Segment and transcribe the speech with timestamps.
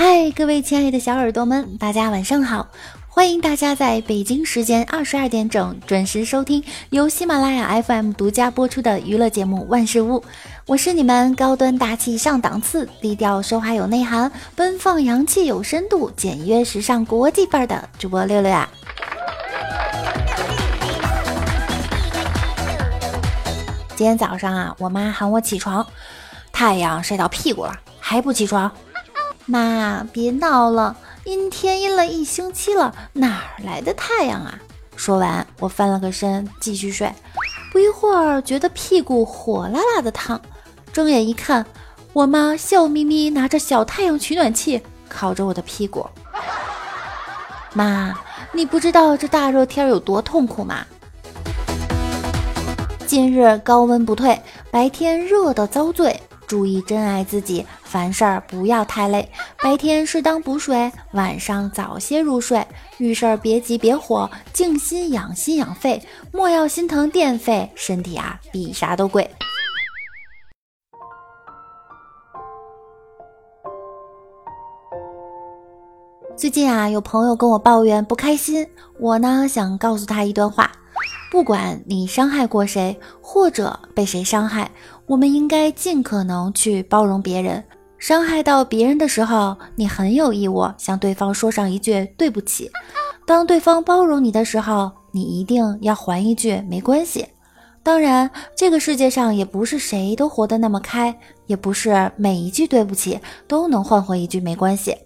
[0.00, 2.68] 嗨，各位亲爱的小耳朵们，大家晚上好！
[3.08, 10.20] 欢迎大家在北京时间二十二点整准时收听由喜马拉雅 FM 独家播出的娱乐节目《万事屋》，
[10.66, 18.68] 我是你们高端大气上档次、低调奢华有内涵、奔放洋气有深度、简约时尚国际范儿的主播六六啊！
[23.96, 25.84] 今天早上啊，我妈喊我起床，
[26.52, 28.70] 太阳晒到屁股了，还不起床？
[29.50, 30.94] 妈，别闹了，
[31.24, 34.58] 阴天阴了一星期了，哪来的太阳啊？
[34.94, 37.10] 说完，我翻了个身，继续睡。
[37.72, 40.38] 不一会儿，觉得屁股火辣辣的烫，
[40.92, 41.64] 睁眼一看，
[42.12, 46.06] 我妈笑眯眯拿着小太阳取暖器烤着我的屁股。
[47.72, 48.12] 妈，
[48.52, 50.84] 你不知道这大热天有多痛苦吗？
[53.06, 54.38] 今日高温不退，
[54.70, 56.20] 白天热得遭罪。
[56.48, 59.30] 注意珍爱自己，凡事儿不要太累。
[59.62, 62.66] 白天适当补水，晚上早些入睡。
[62.96, 67.70] 遇事儿别急别火，静心养心养肺，莫要心疼电费。
[67.76, 69.30] 身体啊，比啥都贵。
[76.34, 78.66] 最近啊，有朋友跟我抱怨不开心，
[78.98, 80.72] 我呢想告诉他一段话。
[81.30, 84.70] 不管你伤害过谁，或者被谁伤害，
[85.06, 87.62] 我们应该尽可能去包容别人。
[87.98, 92.70] 伤害到别人的时候，你很有义务向对方说上一句对不起。
[93.26, 97.26] 当对方包容你的时候，你一定要还一句没关系。
[97.82, 101.14] 当然，这个世界上也不是谁都活得那么开，
[101.46, 104.96] 也不是每一句对不起都能换回一句没关系。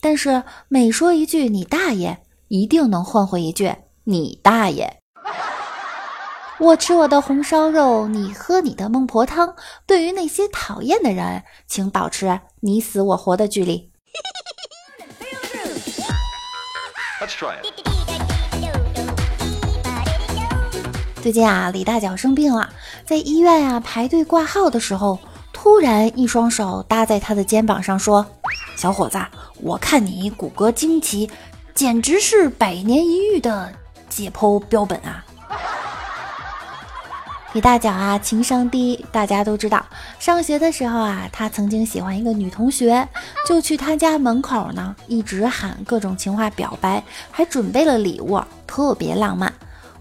[0.00, 3.72] 但是每说一句你大爷，一定能换回一句
[4.04, 5.01] 你大爷。
[6.62, 9.52] 我吃我的红烧肉，你喝你的孟婆汤。
[9.84, 13.90] 对于那些讨厌的人，请保持你死我活的距离。
[21.20, 22.72] 最近啊，李大脚生病了，
[23.04, 25.18] 在医院啊排队挂号的时候，
[25.52, 28.24] 突然一双手搭在他的肩膀上，说
[28.78, 29.18] ：“小伙子，
[29.60, 31.28] 我看你骨骼惊奇，
[31.74, 33.72] 简直是百年一遇的
[34.08, 35.24] 解剖标本啊！”
[37.52, 39.84] 李大脚啊，情商低，大家都知道。
[40.18, 43.06] 上学的时候啊，他曾经喜欢一个女同学，
[43.46, 49.52] 就去她家门口呢，一直喊各种情话表白，还准备了礼物，特别浪漫。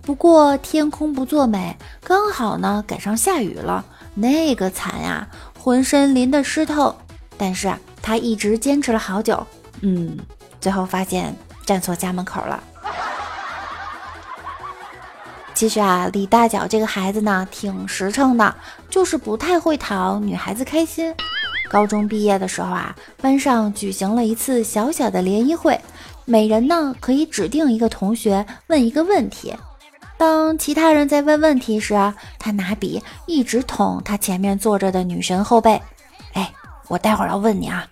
[0.01, 3.83] 不过天空不作美，刚好呢赶上下雨了，
[4.15, 5.27] 那个惨呀，
[5.59, 6.95] 浑身淋得湿透。
[7.37, 7.69] 但是
[8.01, 9.45] 他一直坚持了好久，
[9.81, 10.17] 嗯，
[10.61, 11.35] 最后发现
[11.65, 12.63] 站错家门口了。
[15.53, 18.55] 其实啊，李大脚这个孩子呢，挺实诚的，
[18.89, 21.13] 就是不太会讨女孩子开心。
[21.69, 25.79] 高中毕业的时候啊，班上举行了一次小小的联谊会，
[26.25, 29.53] 每人呢可以指定一个同学问一个问题。
[30.17, 31.95] 当其他人在问问题时，
[32.39, 35.81] 他拿笔一直捅他前面坐着的女神后背。
[36.33, 36.51] 哎，
[36.87, 37.87] 我待会儿要问你啊！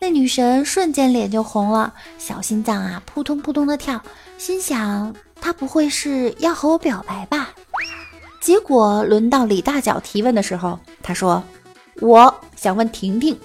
[0.00, 4.02] 那女神瞬间脸就红了，小心脏啊扑通扑通的跳，
[4.36, 5.14] 心想。
[5.40, 7.50] 他不会是要和我表白吧？
[8.40, 11.42] 结果轮到李大脚提问的时候，他说
[12.00, 13.38] ：“我想问婷婷，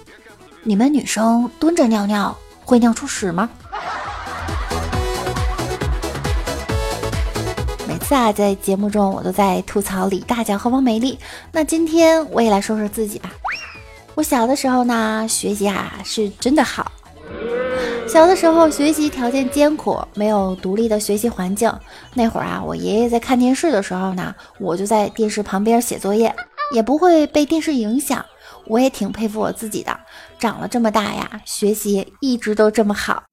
[0.63, 3.50] 你们女生蹲着尿尿会尿出屎吗？”
[7.88, 11.18] 每次啊，在节目中我都在吐槽李大脚和王美丽，
[11.51, 13.31] 那今天我也来说说自己吧。
[14.16, 16.91] 我小的时候呢，学习啊是真的好。
[18.12, 21.74] 小的时候学习条件艰苦，没有独立的学习环境。
[22.14, 26.36] 那会儿啊，我爷爷在看电视的时候呢，我就在电视旁边写作业，
[26.74, 28.26] 也不会被电视影响。
[28.68, 29.98] 我也挺佩服我自己的，
[30.38, 33.24] 长了这么大呀，学习一直都这么好。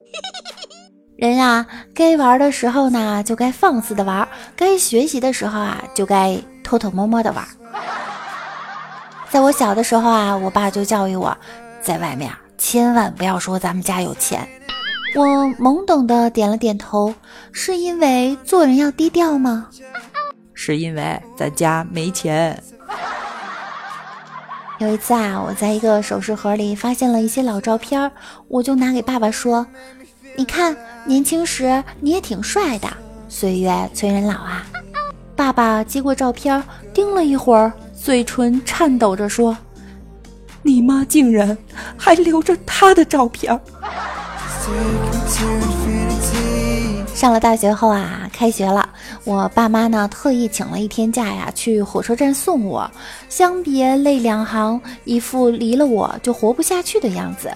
[1.16, 4.24] 人呀，该玩的时候呢，就该放肆的玩；
[4.54, 7.44] 该学习的时候啊，就该偷偷摸摸的玩。
[9.28, 11.36] 在我小的时候啊，我爸就教育我，
[11.82, 14.46] 在外面千万不要说咱们家有钱。
[15.14, 15.24] 我
[15.58, 17.14] 懵懂的点了点头，
[17.50, 19.68] 是因为做人要低调吗？
[20.52, 22.62] 是因为咱家没钱。
[24.80, 28.10] 有一次啊，我在一个首饰盒里发现了一些老照片，
[28.48, 29.66] 我就拿给爸爸说
[30.36, 32.88] ：“你看，年轻时你也挺帅的。”
[33.28, 34.66] 岁月催人老啊！
[35.34, 36.62] 爸爸接过照片，
[36.92, 39.56] 盯了一会儿，嘴唇颤抖着说
[40.68, 41.56] ：“你妈竟然
[41.96, 43.58] 还留着他的照片。”
[47.14, 48.88] 上了大学后啊，开学了，
[49.24, 52.88] 我爸妈呢特意请了一天假呀，去火车站送我，
[53.28, 57.50] 相别泪两行，一副离了我就活不下去的样子。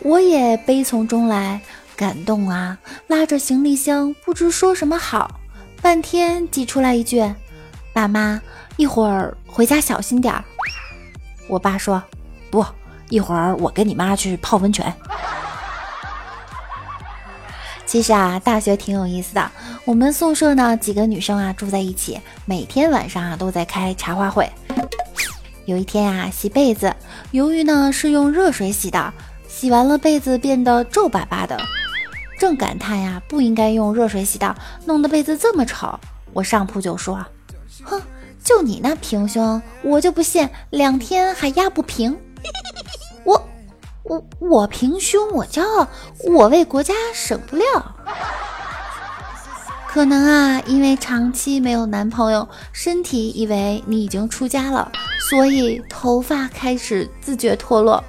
[0.00, 1.60] 我也悲从中来，
[1.94, 2.76] 感动啊，
[3.06, 5.38] 拉着行李箱不知说什么好，
[5.80, 7.22] 半天挤出来一句
[7.94, 8.40] ：“爸妈，
[8.76, 10.42] 一会儿回家小心点儿。”
[11.48, 12.02] 我爸说
[12.50, 12.64] ：“不，
[13.08, 14.92] 一会儿我跟你妈去泡温泉。”
[17.86, 19.50] 其实啊，大学挺有意思的。
[19.84, 24.50] 我们宿舍呢，几个女生啊住在一起，每天晚上啊都在开茶话会。
[25.66, 26.94] 有一天啊，洗被子，
[27.30, 29.14] 由于呢是用热水洗的，
[29.48, 31.56] 洗完了被子变得皱巴巴的，
[32.40, 34.54] 正感叹呀不应该用热水洗的，
[34.84, 35.98] 弄得被子这么丑。
[36.32, 37.24] 我上铺就说
[37.84, 38.02] ：“哼，
[38.42, 42.18] 就你那平胸，我就不信两天还压不平。”
[43.24, 43.48] 我。
[44.08, 45.88] 我我平胸，我骄傲，
[46.30, 47.66] 我为国家省布料。
[49.88, 54.92] 可能啊，因为长期没有男朋友，身体以为你已经出家了，
[55.28, 58.04] 所以头发开始自觉脱落。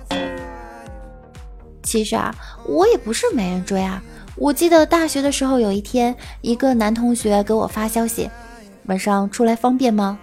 [1.81, 2.35] 其实啊，
[2.67, 3.99] 我也不是没人追啊。
[4.35, 8.29] 我记得大学的时候，有一天，一个男同学给我发消息
[8.85, 10.19] ：“晚上出来方便吗？”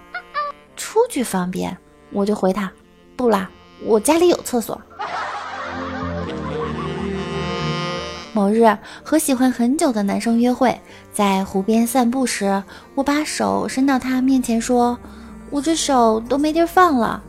[0.77, 1.77] 出去方便，
[2.13, 2.71] 我就回他
[3.17, 3.49] ：“不啦，
[3.83, 4.79] 我家里有厕所。”
[8.33, 10.77] 某日和喜欢很久的男生约会，
[11.13, 12.61] 在湖边散步时，
[12.93, 14.97] 我把手伸到他面前说
[15.49, 17.23] ：“我这手都没地儿放了。”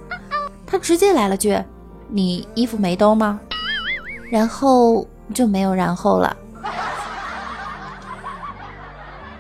[0.67, 1.57] 他直接来了句
[2.11, 3.39] ：“你衣服没兜吗？”
[4.29, 6.37] 然后就没有然后了。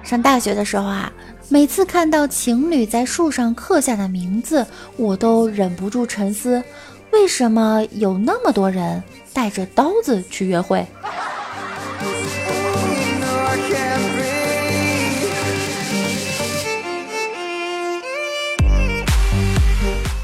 [0.04, 1.12] 上大学的时候啊，
[1.48, 4.64] 每次看到情侣在树上刻下的名字，
[4.96, 6.62] 我都忍不住沉思：
[7.12, 10.86] 为什么有那么多人带着刀子去约会？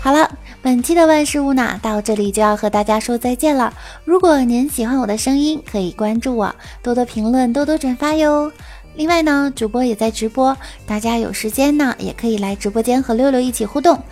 [0.00, 0.28] 好了，
[0.60, 3.72] 本期的万事屋呢，到这里就要和大家说再见了。
[4.04, 8.50] 如果您喜欢我的声音，可以关注我，多多评论，多多转发哟。
[8.96, 10.56] 另外呢，主播也在直播，
[10.86, 14.02] 大家有时间呢，也可以来直播间和六六一起互动。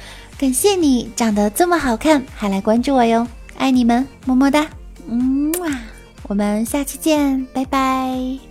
[0.40, 3.26] 感谢你长得这么好看，还来关注我哟，
[3.58, 4.66] 爱你们，么么哒，
[5.06, 5.68] 嗯哇，
[6.28, 8.49] 我们下期见，拜拜。